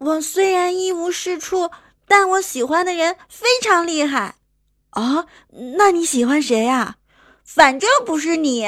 [0.00, 1.72] 我虽然一无是处，
[2.06, 4.36] 但我喜欢的人非常厉害。
[4.90, 5.26] 啊，
[5.76, 6.96] 那你喜欢谁呀？
[7.44, 8.64] 反正不是你。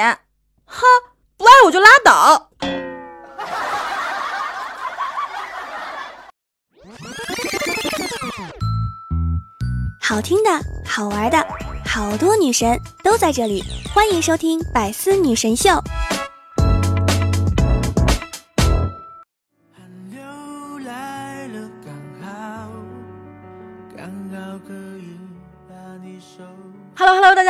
[0.64, 0.84] 哼，
[1.36, 2.50] 不爱我就拉倒。
[10.02, 10.50] 好听的，
[10.84, 11.46] 好玩的，
[11.86, 13.62] 好多女神都在这里，
[13.94, 15.70] 欢迎收听百思女神秀。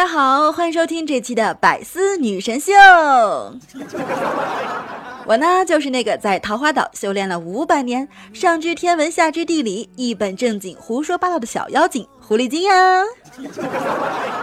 [0.01, 2.73] 大家好，欢迎收听这期的百思女神秀。
[5.27, 12.73] 我呢，就是那个在桃花岛修炼了五百年，上知天文下知地理，一本正经胡说八道的小妖精狐狸精呀。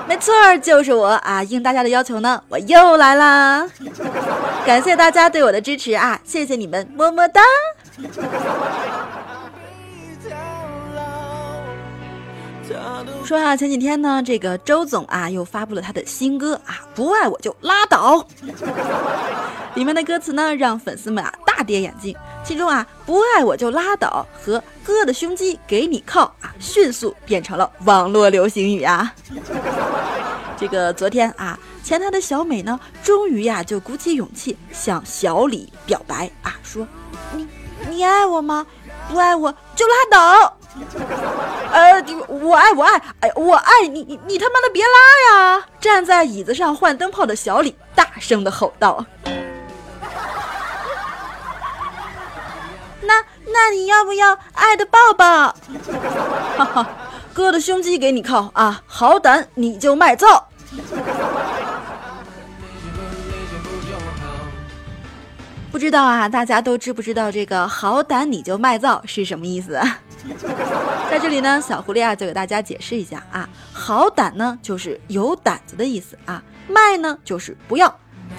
[0.08, 0.32] 没错，
[0.62, 1.42] 就是我啊！
[1.42, 3.68] 应大家的要求呢，我又来啦。
[4.64, 7.42] 感谢大家对我的支持啊，谢谢你们，么么哒。
[13.23, 18.26] 说啊，前几天呢，这个周总啊又发布了他的新歌啊，不爱我就拉倒。
[19.76, 22.16] 里面的歌词呢，让粉丝们啊大跌眼镜。
[22.44, 29.14] 其中啊，不爱我就拉倒和哥的胸肌给你靠啊，迅速变成了网络流行语啊。
[30.58, 36.88] 这个昨天啊，前台的小美呢，终于呀就鼓起勇气向小李表白啊，说
[37.34, 37.48] 你
[37.90, 38.66] 你爱我吗？
[39.09, 40.56] 不爱我就拉倒。
[41.72, 44.89] 呃，我爱我爱，哎，我爱你，你你他妈的别拉
[45.58, 45.66] 呀！
[45.80, 49.06] 站在椅子上换灯泡的小李大声的吼道
[53.02, 55.56] ：“那那你要不要爱的抱抱？
[56.58, 56.88] 哈哈，
[57.34, 58.81] 哥的胸肌给你靠啊！
[58.86, 60.47] 好胆你就卖造！
[65.72, 69.80] 不知道啊，大家都知不知道这个好胆你就卖造是什么意思？”
[71.09, 77.88] 在这里呢，小狐狸啊就给大家解释一下啊，好胆呢就是有胆子的意思啊，卖呢就是不要，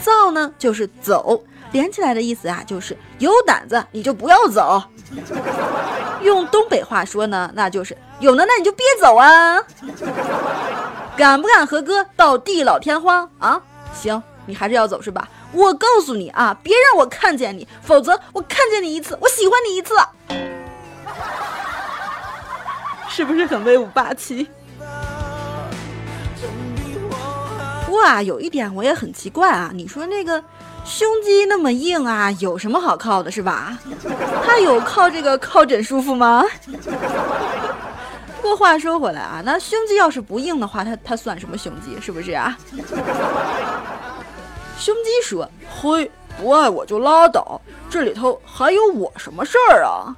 [0.03, 1.43] 造呢就是走，
[1.73, 4.83] 连起来的意思啊就是有胆子你就不要走。
[6.23, 9.59] 用东北话说呢，那就是有能耐你就别走啊。
[11.17, 13.61] 敢不敢和哥到地老天荒啊？
[13.95, 15.29] 行，你还是要走是吧？
[15.53, 19.95] 我告诉你啊，别让我看见你，否则我看见你一次，我喜欢你一次。
[23.19, 24.47] 是不是很威武霸气？
[27.85, 29.73] 不过啊，有一点我也很奇怪啊。
[29.75, 30.41] 你说那个
[30.85, 33.77] 胸肌那么硬啊，有什么好靠的，是吧？
[34.47, 36.45] 他有靠这个靠枕舒服吗？
[38.41, 42.01] 不过话说回来啊，那胸肌要是不硬的话，他他算什么胸肌？
[42.01, 42.57] 是不是啊？
[44.79, 46.09] 胸肌说：“嘿，
[46.41, 50.15] 不爱我就拉倒，这里头还有我什么事儿啊？”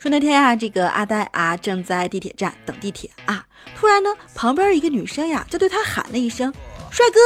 [0.00, 3.44] 说那天啊，这个阿呆啊正在地铁站等地铁啊，
[3.76, 6.50] 突然呢，旁边一个女生呀就对他喊了一声
[6.90, 7.20] ：“帅哥！”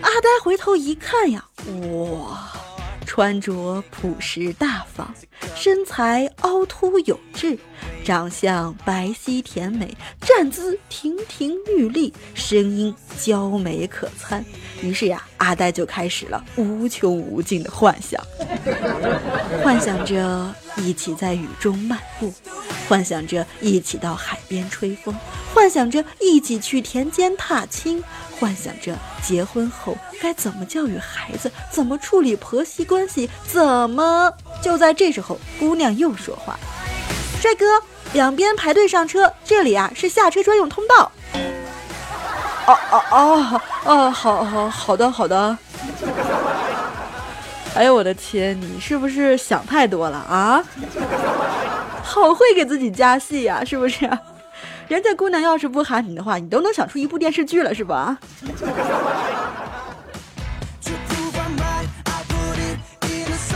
[0.00, 1.44] 阿呆回头一看呀，
[1.92, 2.50] 哇，
[3.04, 5.12] 穿着朴实大方，
[5.54, 7.58] 身材凹凸有致，
[8.02, 14.42] 长相白皙甜美，站姿亭亭玉立，声音娇美可餐。
[14.80, 18.18] 于是呀，阿呆就开始了无穷无尽的幻想，
[19.62, 22.32] 幻想着一起在雨中漫步，
[22.88, 25.14] 幻想着一起到海边吹风，
[25.54, 28.02] 幻想着一起去田间踏青，
[28.38, 34.32] 幻想着结婚后该怎么教育孩子，怎么处理婆媳关系，怎么……
[34.62, 36.58] 就在这时候，姑娘又说话
[37.40, 37.64] ：“帅哥，
[38.12, 41.12] 两边排队上车，这里啊是下车专用通道。”
[42.66, 45.56] 哦哦哦哦，好好好的好的。
[47.78, 50.60] 哎呦我的天，你是不是想太多了啊？
[52.02, 54.04] 好会给自己加戏呀，是不是？
[54.88, 58.18] 人家姑娘要是不喊你的话，你都能想出一部电视剧了，是吧？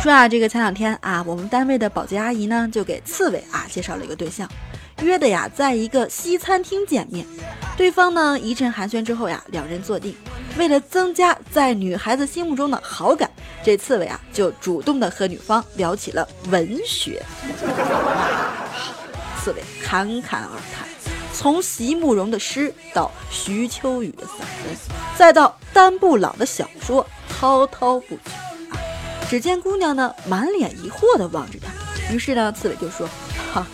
[0.01, 4.49] 说啊，这个前两天啊，我们单位的保洁阿姨呢，就给刺猬啊介绍了一个对象。
[5.03, 7.27] 约的呀，在一个西餐厅见面，
[7.77, 10.15] 对方呢一阵寒暄之后呀，两人坐定。
[10.59, 13.31] 为了增加在女孩子心目中的好感，
[13.65, 17.23] 这刺猬啊就主动的和女方聊起了文学。
[19.41, 20.87] 刺猬侃侃而谈，
[21.35, 24.77] 从席慕容的诗到徐秋雨的散文，
[25.17, 28.31] 再到丹布朗的小说，滔滔不绝。
[28.71, 28.79] 啊，
[29.29, 33.09] 只见姑娘呢满脸疑惑的望着他，于是呢，刺猬就说
[33.53, 33.67] ：“哈。”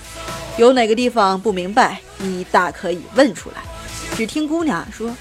[0.57, 3.63] 有哪个地方不明白，你大可以问出来。
[4.17, 5.15] 只听姑娘说：“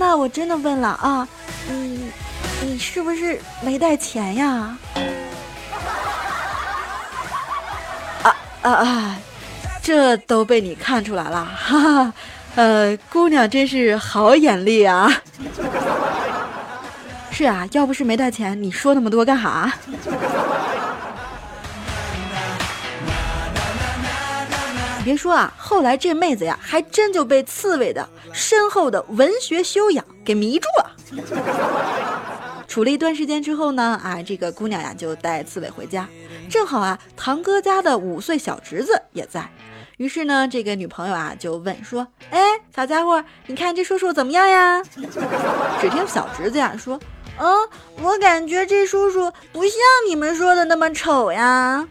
[0.00, 1.28] 那我真的问了啊，
[1.68, 2.10] 你
[2.62, 4.74] 你是不是没带钱呀？
[8.22, 9.16] 啊啊啊！
[9.82, 12.14] 这都被你看出来了，哈哈。
[12.54, 15.12] 呃，姑娘真是好眼力啊！
[17.30, 19.70] 是啊，要不是没带钱，你说那么多干哈？
[25.10, 30.96] 别说啊，后来这妹子呀，还真就被刺猬的深厚的文学修养给迷住了。
[32.68, 36.08] 处了一段时间之后呢，啊，这个姑娘呀就带刺猬回家，
[36.48, 39.50] 正好啊，堂哥家的五岁小侄子也在。
[39.96, 42.40] 于是呢，这个女朋友啊就问说：“哎，
[42.72, 44.80] 小家伙，你看这叔叔怎么样呀？”
[45.82, 46.96] 只听小侄子呀说
[47.40, 47.68] ：“嗯，
[48.02, 49.72] 我感觉这叔叔不像
[50.06, 51.86] 你们说的那么丑呀。”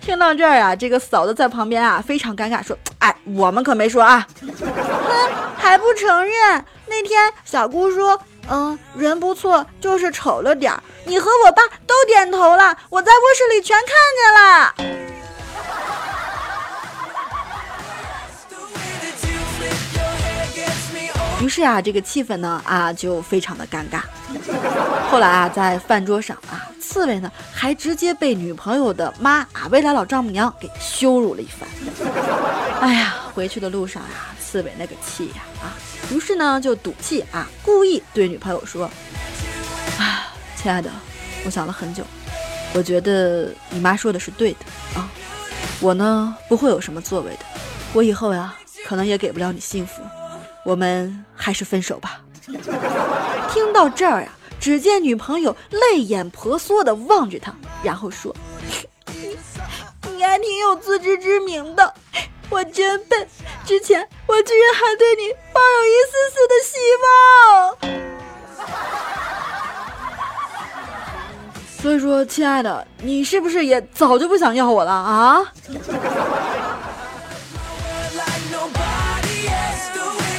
[0.00, 6.64] 听到这儿啊，这个嫂子在旁边啊非常尴尬，说：“哎，我们可没说啊。”哼，还不承认？
[6.86, 8.20] 那天小姑说
[8.50, 14.74] ：“嗯，人不错，就是丑了点儿。”你和我爸都点头了，我在卧室里全看见了。
[21.46, 24.00] 于是啊，这个气氛呢啊就非常的尴尬。
[25.08, 31.68] 后来啊，在饭桌上啊，刺猬呢还直接被女朋友的妈啊未来老丈母娘给羞辱了一番。
[32.80, 35.70] 哎呀，回去的路上呀，刺猬那个气呀啊！
[36.10, 38.90] 于是呢就赌气啊，故意对女朋友说
[40.00, 40.90] ：“啊，亲爱的，
[41.44, 42.02] 我想了很久，
[42.74, 45.08] 我觉得你妈说的是对的啊。
[45.78, 47.44] 我呢不会有什么作为的，
[47.92, 48.52] 我以后呀
[48.84, 50.02] 可能也给不了你幸福。”
[50.66, 52.20] 我们还是分手吧。
[53.52, 54.28] 听到这儿呀，
[54.58, 57.54] 只见女朋友泪眼婆娑的望着他，
[57.84, 58.34] 然后说
[59.14, 59.38] ：“你
[60.16, 61.94] 你还挺有自知之明的，
[62.50, 63.28] 我真笨，
[63.64, 67.06] 之前我居然还对你抱有一丝丝的希望。”
[71.80, 75.40] 所以说，亲爱的，你是不是也早就不想要我了啊？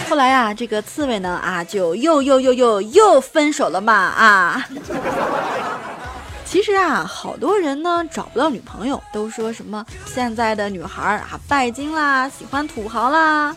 [0.09, 4.65] 后来呀，这个刺猬呢啊，就又又又又又分手了嘛啊！
[6.45, 13.53] 其实啊，好多人呢找不到女朋友，都说什么现在的女孩啊拜金啦，喜欢土豪啦。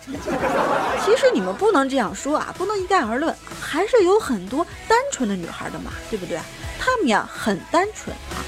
[1.04, 6.36] 其实你们不能这样说啊，不能一概而论，还是有很多单纯的女孩的嘛，对不对？
[6.80, 8.42] 她们呀很单纯啊。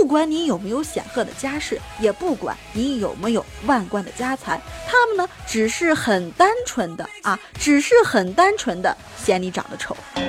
[0.00, 9.96] 不管你有没有显赫的家世，也不管你有没有万贯的家财，他们呢只是很单纯的啊，只是很单纯的嫌你长得丑。
[10.14, 10.24] 今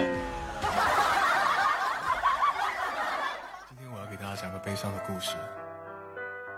[3.77, 5.35] 天我要给大家讲个悲伤的故事，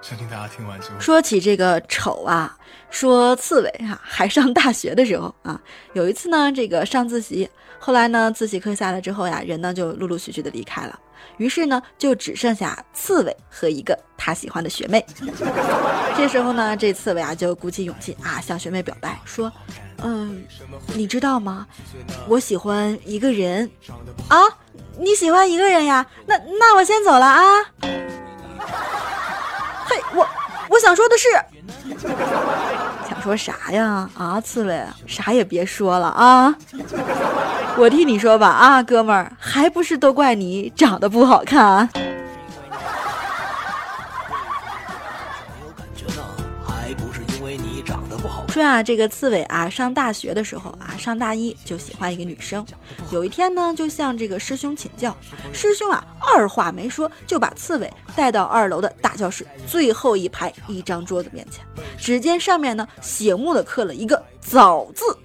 [0.02, 2.58] 相信大家听完之后，说起这个丑啊，
[2.90, 5.60] 说刺猬哈，还上大学的时候啊，
[5.94, 7.50] 有一次呢，这个上自习，
[7.80, 11.00] 后来呢，自习课下来之后呀，人呢就陆陆续续的离开了。
[11.38, 15.06] 于是呢，就只剩下刺猬和一个他喜欢的学妹。
[16.18, 19.52] 这时候呢，这刺猬啊就鼓起勇气啊向学妹表白说
[20.04, 20.44] ：“嗯，
[20.96, 21.66] 你知道吗？
[22.28, 23.70] 我喜欢一个人
[24.28, 24.38] 啊！
[24.98, 26.06] 你喜欢一个人呀？
[26.26, 27.44] 那那我先走了啊！
[30.72, 31.28] 我想说的是，
[33.10, 34.10] 想说啥呀？
[34.18, 36.56] 啊，刺猬，啥也别说了啊！”
[37.78, 41.90] 我替你说吧，啊，哥们儿，还不是都怪你长得不好看。
[48.52, 52.66] 说啊，这个刺猬啊，上大学的时候啊，上大一就喜欢一个女生。
[53.10, 55.16] 有一天呢，就向这个师兄请教，
[55.54, 61.64] 师兄啊，二话没说就把刺猬带到二楼的大教室最后一排一张桌子面前。
[61.98, 65.18] 只见上面呢，醒目的刻了一个“早”字。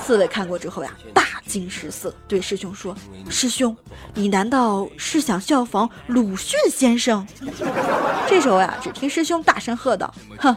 [0.00, 2.94] 刺猬看过之后呀，大惊失色，对师兄说
[3.28, 3.76] ：“师兄，
[4.14, 7.26] 你难道是想效仿鲁迅先生？”
[8.28, 10.56] 这时候呀，只听师兄大声喝道：“哼！”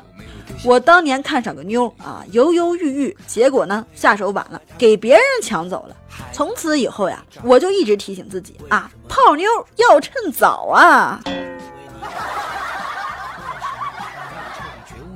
[0.63, 5.95] 我当年看上个妞啊，犹犹豫豫，结果呢下手晚了，给别人抢走了。
[6.31, 11.19] 从此以后呀，我就一直提醒自己啊，泡妞要趁早啊。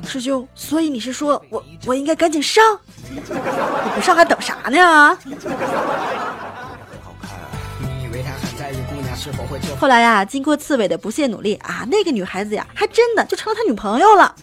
[0.04, 2.64] 师兄，所以你是说我我应该赶紧上？
[3.10, 5.18] 你不上还等啥呢？
[9.80, 14.34] 后来呀，经过刺猬的不懈努力啊，那个女孩子呀，还真的就成了他女朋友了。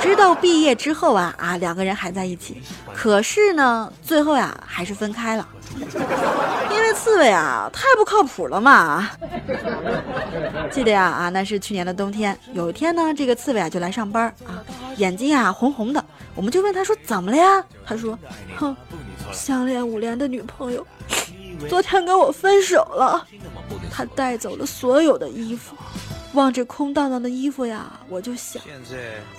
[0.00, 2.62] 直到毕业之后啊啊，两个人还在一起，
[2.94, 5.48] 可是呢，最后呀，还是分开了。
[6.70, 9.10] 因为刺猬啊，太不靠谱了嘛。
[10.70, 14.62] 记得呀啊，那是去年的冬天，有一天呢，这个刺猬啊就来上班啊，
[14.96, 17.64] 眼睛啊红红的，我们就问他说怎么了呀？
[17.86, 18.18] 他说，
[18.56, 18.76] 哼。
[19.32, 20.86] 相恋五年的女朋友
[21.68, 23.26] 昨天跟我分手了，
[23.94, 25.76] 他带走了所有的衣服。
[26.32, 28.60] 望着空荡荡的衣服呀，我就想，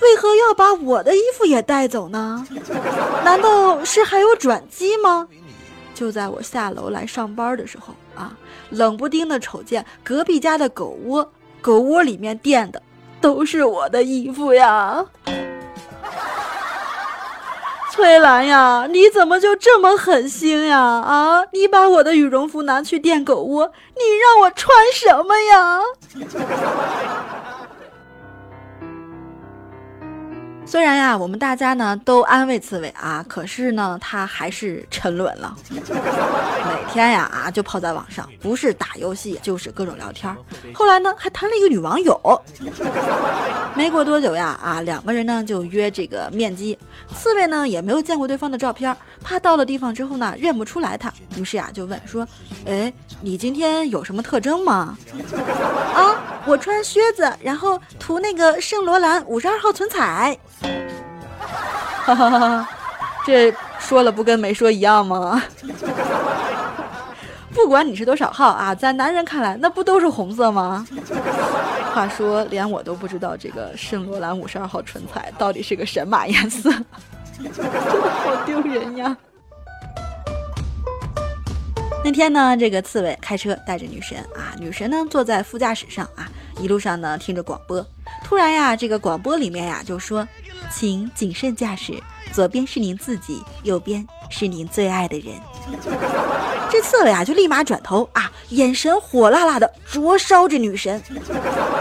[0.02, 2.48] 为何要把我的衣服也带走呢？
[3.26, 5.28] 难道是还有转机吗？
[5.94, 8.38] 就在我下楼来上班的时候啊，
[8.70, 11.30] 冷不丁的瞅见隔壁家的狗窝，
[11.62, 12.82] 狗窝里面垫的
[13.20, 15.06] 都是我的衣服呀。
[17.96, 20.78] 崔兰呀，你怎么就这么狠心呀？
[20.78, 25.80] 啊，你把我的羽绒服拿去垫狗窝，你让我穿什么呀？
[30.68, 35.56] 虽然呀，我们大家呢都安慰刺猬啊，可是呢，他还是沉沦了。
[35.70, 40.36] 每天呀啊，就泡在网上，不是打游戏就是各种聊天。
[40.74, 42.20] 后来呢，还谈了一个女网友。
[43.76, 46.78] 没过多久呀啊，两个人呢就约这个面基。
[47.16, 52.28] 刺猬呢也没有见过对方的照片，怕到了地方之后呢认不出来他，于是呀就问说
[52.66, 52.92] ：“哎，
[53.22, 54.98] 你今天有什么特征吗？”
[55.94, 60.38] 啊，我穿靴子，然后涂那个圣罗兰五十二号唇彩。
[62.06, 62.70] 哈哈哈！
[63.26, 65.42] 这说了不跟没说一样吗？
[67.52, 70.86] 不管你是多少号啊，在男人看来那不都是红色吗？
[71.94, 76.70] 话说，连我都不知道这个圣罗兰五十二号唇彩到底是个神马颜色，
[77.42, 79.18] 真的好丢人呀！
[82.04, 86.30] 那天呢，这个刺猬开车带着女神啊，女神呢坐在副驾驶上啊，
[86.60, 87.84] 一路上呢听着广播。
[88.25, 90.27] 突然呀，这个广播里面呀就说。
[90.72, 92.01] 请谨慎驾驶，
[92.34, 95.36] 左边是您自己，右边是您最爱的人。
[96.72, 101.01] 这刺猬啊，就立马转头啊，眼神火辣辣的灼烧着女神。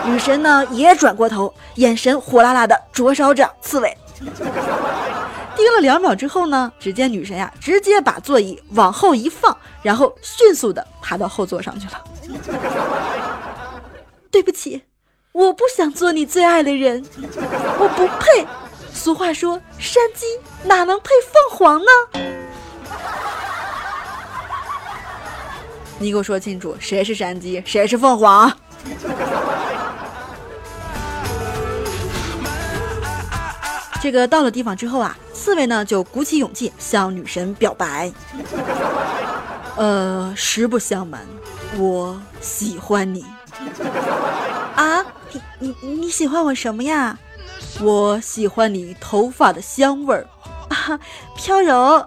[0.05, 3.97] 女神呢，也转过头，眼神火辣辣的灼烧着刺猬。
[4.21, 12.05] 盯了两秒之后呢，只见女神呀，直接把座椅往后一放，然后迅速的爬到后座上去了。
[14.31, 14.83] 对不起，
[15.35, 17.05] 我不想做你最爱的人，
[17.81, 18.47] 我不配。
[18.93, 20.27] 俗话说，山鸡
[20.63, 21.87] 哪能配凤凰呢？
[25.99, 28.57] 你给我说清楚，谁是山鸡，谁是凤凰？
[34.01, 38.13] 这个到了地方之后啊，刺猬呢就鼓起勇气向女神表白。
[39.75, 41.27] 呃，实不相瞒，
[41.77, 43.27] 我喜欢你。
[44.77, 45.05] 啊，
[45.59, 47.19] 你你你喜欢我什么呀？
[47.81, 50.27] 我喜欢你头发的香味儿，
[50.69, 50.99] 啊，
[51.37, 52.07] 飘柔。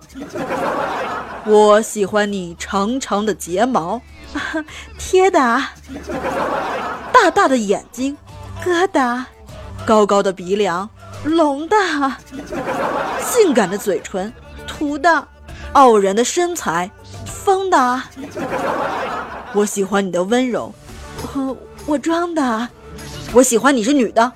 [1.46, 4.02] 我喜欢你长长的睫毛，
[4.34, 4.66] 啊，
[4.98, 5.40] 贴的。
[7.12, 8.18] 大大的眼睛，
[8.64, 9.24] 疙瘩。
[9.86, 10.90] 高高的鼻梁，
[11.24, 11.76] 隆的。
[13.22, 14.32] 性感的嘴唇，
[14.68, 15.28] 涂的。
[15.74, 16.90] 傲人的身材，
[17.26, 18.02] 疯的。
[19.54, 20.74] 我喜欢你的温柔，
[21.34, 22.70] 我我装的。
[23.34, 24.34] 我喜欢你是女的，啊。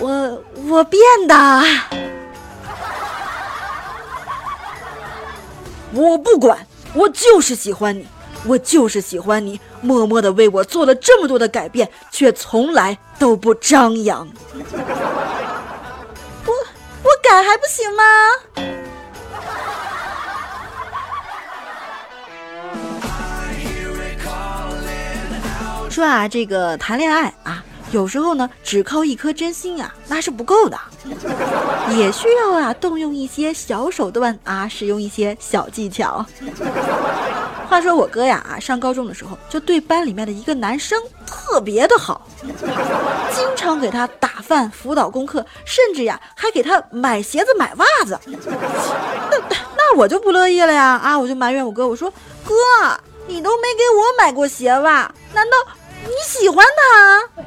[0.00, 1.34] 我我变的，
[5.92, 8.04] 我不管，我就是喜欢你，
[8.44, 14.28] 我就是喜欢你，默默的为我做了这么多的改变，却从来都不张扬。
[16.44, 16.52] 我
[17.04, 18.02] 我改还不行吗？
[25.94, 27.62] 说啊，这个谈恋爱啊。
[27.92, 30.76] 有时候呢，只靠一颗真心呀，那是不够的，
[31.96, 36.26] 也需要啊，动用一些小手段啊，使用一些小技巧。
[37.68, 42.26] 话说我哥呀啊，上高中的时候就对班里面的一个男生特别的好，
[43.30, 48.18] 经常给他打饭、辅导功课，甚至呀还给他买鞋子、买袜子。
[48.26, 49.38] 那
[49.76, 52.10] 那我就不乐意了呀啊，我就埋怨我哥，我说
[52.44, 52.52] 哥，
[53.28, 55.72] 你都没给我买过鞋袜，难道？
[56.04, 57.42] 你喜欢他？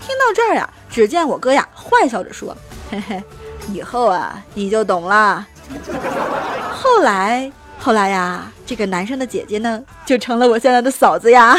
[0.00, 2.56] 听到这儿呀，只见我哥呀坏笑着说
[2.90, 3.22] ：“嘿嘿，
[3.68, 5.46] 以后啊你就懂了。”
[6.72, 11.56] 后来，后来呀，这个男生的姐姐呢就成了我现在的嫂子呀。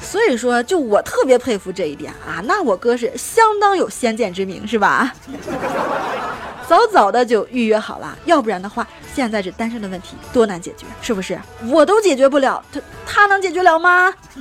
[0.00, 5.14] 所以说，就我特别佩服这一点啊，那我哥是相当有先见之明，是吧？
[6.72, 11.38] 早早的就预约好了，要不然的话，现在这单身的问题多难解决，是不是？
[11.66, 14.10] 我都解决不了，他他能解决了吗？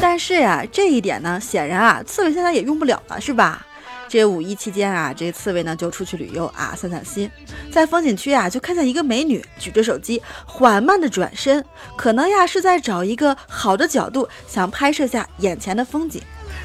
[0.00, 3.66] 但是呀，这一点呢，显然啊，刺猬现在也用不了了，是吧？
[4.08, 7.30] 这五一期间啊，这刺猬呢就出去旅游啊，散散心。
[7.70, 11.62] 在风景区啊，就看见一个美女举着手机，缓慢的转身，
[11.94, 16.22] 可能呀是在找一个好的角度，想拍摄下眼前的风景。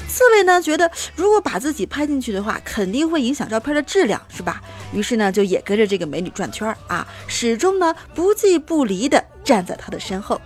[0.08, 4.60] 刺猬呢觉得，如果把自己拍进去的话，肯定会影响照片的质量，是吧？
[4.92, 10.40] 于是呢，就也跟着这个美女转圈啊，始终呢不弃不离的站在她的身后。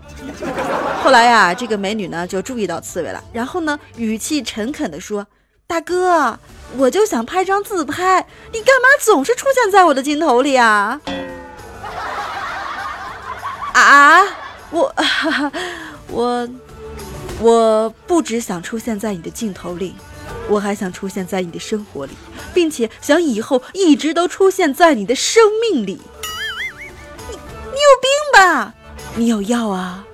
[1.02, 5.26] 后来呀，这个美女呢就注意到刺猬了，然后呢语气诚恳的说。
[5.64, 6.38] 大哥，
[6.76, 11.00] 我就想拍张自拍，你干嘛总是出现在我的镜头里啊？
[13.72, 14.20] 啊，
[14.70, 14.94] 我
[16.12, 16.46] 我
[17.42, 19.96] 我不只想出现在你的镜头里，
[20.48, 22.12] 我还想出现在你的生活里，
[22.54, 26.00] 并且想以后一直都出现在你的生命里。
[27.28, 28.74] 你你有病吧？
[29.16, 30.04] 你有药啊？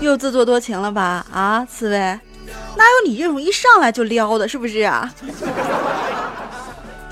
[0.00, 1.26] 又自作多情了吧？
[1.32, 2.20] 啊，刺猬，哪
[2.84, 5.12] 有你这种一上来就撩的，是不是啊？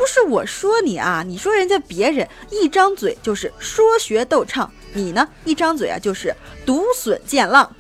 [0.00, 7.70] 不是我说你啊，你说人家别人一张嘴就是说学逗唱，你呢一张嘴啊就是独损见浪。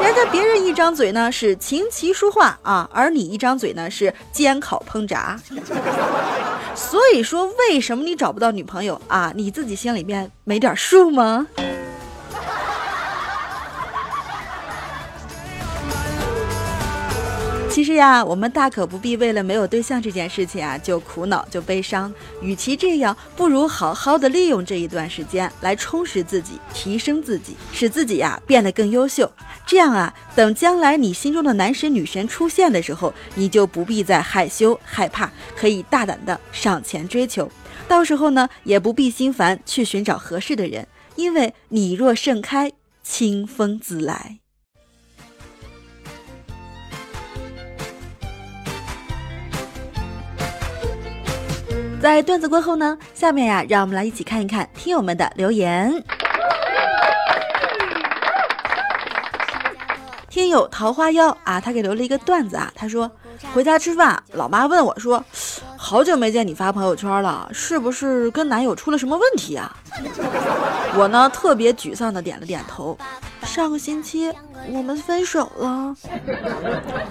[0.00, 5.38] 人家别人一张嘴呢是琴棋书画啊，而你一张嘴呢是煎烤烹炸。
[6.74, 9.30] 所以说，为什么你找不到女朋友啊？
[9.36, 11.46] 你自己心里面没点数吗？
[17.84, 22.12] 实呀，我们大可不必为了没有对象这件事情啊就苦恼就悲伤。
[22.40, 29.30] 与其这样，不如好好的利用这一段时间来充实自己、提升自己，使自己呀变得更优秀。
[29.66, 37.50] 这样啊，等将来你心中的男神女神出现的时候，你就不必再害羞害怕，可以大胆的上前追求。
[37.86, 40.86] 到时候呢，也不必心烦去寻找合适的人，
[41.16, 42.72] 因为你若盛开，
[43.02, 44.43] 清风自来。
[52.04, 56.04] 在段子过后呢，下面呀，让我们来一起看一看听友们的留言。
[60.28, 63.10] 听友桃花妖啊，他给留了一个段子啊，他说
[63.54, 65.24] 回家吃饭，老妈问我说，
[65.78, 69.74] 好久没见你发朋友圈了，是不是跟男友出了什么问题啊？
[70.98, 72.98] 我呢特别沮丧的点了点头。
[73.44, 74.32] 上个星期
[74.72, 75.94] 我们分手了，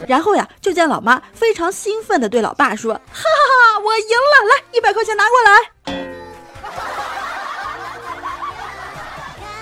[0.07, 3.23] 然后呀，就见老妈非常兴奋地对老爸说：“哈哈
[3.75, 4.43] 哈，我赢了！
[4.49, 5.51] 来，一百块钱拿过来。”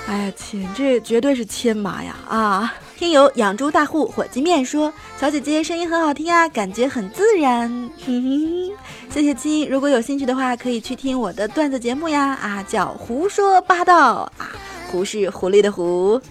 [0.08, 2.16] 哎呀，亲，这绝对是亲妈呀！
[2.28, 7.70] 啊，听友养猪大户火鸡面说：“小姐姐声音很好听啊，感觉很自然。”
[8.06, 8.74] 哼哼，
[9.10, 12.38] 谢谢亲，如果有兴趣的话，可以去听我的段子节目呀！
[12.42, 14.52] 啊，叫胡说八道啊。
[14.92, 16.22] 狐是狐狸的狐。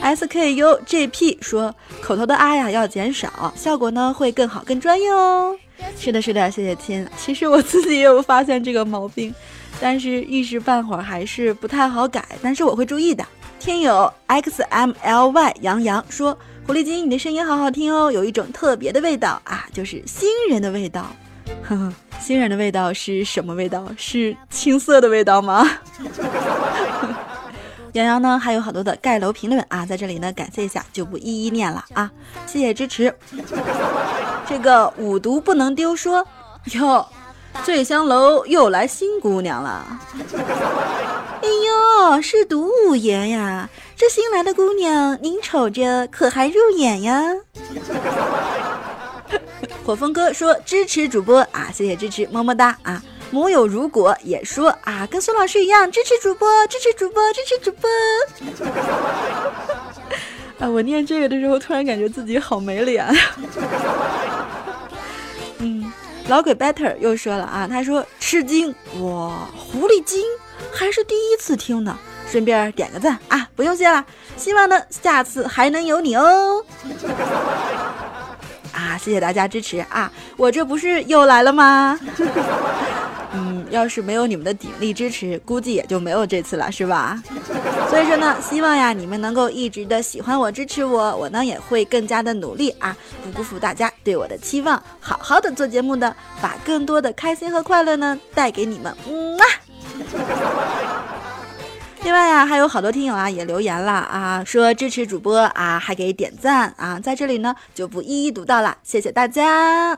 [0.00, 5.56] S K U G P 说口头的啊呀要减少，效果呢会更好更专业哦。
[5.98, 7.06] 是的，是的，谢谢亲。
[7.16, 9.34] 其实我自己也有发现这个毛病，
[9.80, 13.24] 但是一时半会儿还是不太好改，但是我会注意的。
[13.58, 21.06] 听友 X M L Y 杨洋说狐狸精，你的声音好好听哦，有一种特别的味道啊，就是新人的味道。
[21.62, 21.92] 呵呵。
[22.20, 23.84] 新人的味道是什么味道？
[23.96, 25.68] 是青涩的味道吗？
[27.92, 28.38] 洋洋呢？
[28.38, 32.10] 还有好多的盖楼评论啊，在这里呢，感谢一下，就不一一念了啊，
[32.46, 33.14] 谢谢支持。
[34.48, 36.26] 这个五毒不能丢，说
[36.74, 37.06] 哟，
[37.64, 39.84] 醉香楼又来新姑娘了。
[41.42, 41.48] 哎
[42.12, 43.68] 呦，是毒五爷呀！
[43.96, 47.22] 这新来的姑娘，您瞅着可还入眼呀？
[49.84, 53.02] 火风哥说支持主播啊，谢谢支持，么么哒啊！
[53.32, 57.90] 母有如果也说啊，跟孙老师一样支持主播，支持主播，支持主播。
[60.60, 63.04] 啊，我念这个的时候，突然感觉自己好没脸。
[65.58, 65.92] 嗯，
[66.28, 70.22] 老鬼 better 又说了啊，他说吃惊哇，狐狸精
[70.72, 71.98] 还是第一次听呢，
[72.30, 74.04] 顺便点个赞啊，不用谢了，
[74.36, 76.64] 希望呢下次还能有你哦。
[78.82, 80.10] 啊，谢谢大家支持啊！
[80.36, 81.98] 我这不是又来了吗？
[83.34, 87.22] 嗯，要是没有你们的鼎力支持，估计也就没有这次了，是吧？
[87.88, 98.94] 所以说呢，希望呀你们能够一直的喜欢我、支持我，我呢也会更加的努力啊，不辜负大家对我的期望，好好的做节目的，把更多的开心和快乐呢带给你们。
[99.08, 101.01] 嗯啊。
[102.04, 109.96] 另外呀，还有好多听友啊也留言了啊，说支持主播啊，还给点赞啊，在这里呢就不一一读到了，谢谢大家。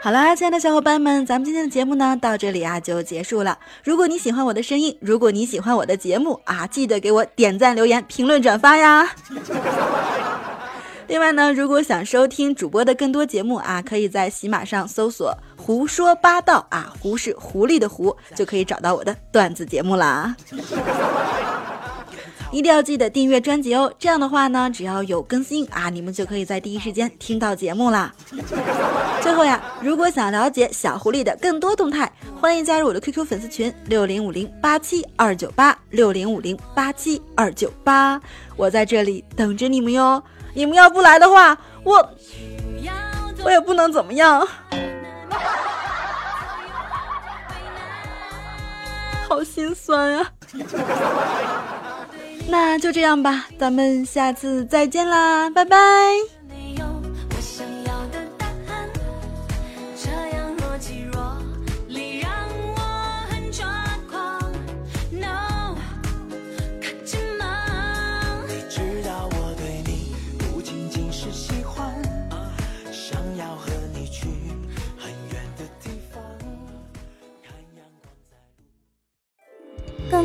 [0.00, 3.58] 好好啦，亲爱的小伙伴们，咱们今天的节目呢到这里啊就结束了。
[3.84, 9.10] 如果你喜欢我的声音，如果你喜欢我的节目啊，记得给我点赞、留言、评论、转发呀。
[11.08, 15.36] 另外呢，如果想收听主播的更多节目啊，可以在喜马上搜索
[15.68, 20.34] “胡说八道”啊，“胡”是狐狸的“狐”，就可以找到我的段子节目啦。
[22.50, 28.10] 一定要记得订阅专辑哦，这样的话呢，只要有更新啊，你们就可以在第一时间听到节目啦。
[29.20, 38.18] 最后呀，如果想了解小狐狸的更多动态，欢迎加入我的 QQ 粉丝群六零五零八七二九八六零五零八七二九八，
[38.56, 40.22] 我在这里等着你们哟。
[40.54, 42.10] 你们要不来的话，我
[43.44, 44.48] 我也不能怎么样，
[49.28, 50.26] 好心酸啊。
[52.50, 56.37] 那就这样吧，咱们下次再见啦，拜拜。